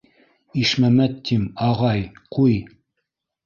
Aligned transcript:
Ишмәмәт 0.61 1.21
тим, 1.31 1.45
ағай, 1.67 2.03
ҡуй! 2.39 2.61